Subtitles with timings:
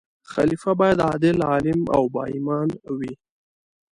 [0.33, 3.13] خلیفه باید عادل، عالم او با ایمان وي.